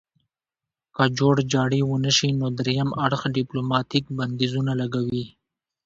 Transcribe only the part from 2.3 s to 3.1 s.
نو دریم